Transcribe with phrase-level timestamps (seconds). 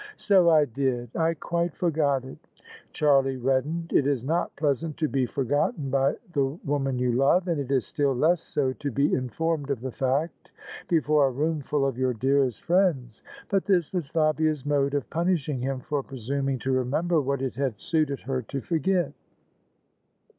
[0.15, 2.39] "So I did: I quite forgot it."
[2.91, 3.93] Charlie reddened.
[3.93, 7.47] It is not pleasant to be forgotten by m THE SUBJECTION the woman you love;
[7.47, 10.49] and it is still less so to be informed of the fact
[10.87, 13.21] before a roomful of your dearest friends.
[13.47, 17.79] But this was Fabia's mode of punishing him for presimiing to remember what it had
[17.79, 19.13] suited her to forget.